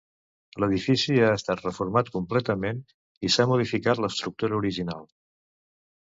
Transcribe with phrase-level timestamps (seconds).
[0.61, 2.79] L'edifici ha estat reformat completament
[3.29, 5.05] i s'ha modificat l'estructura original.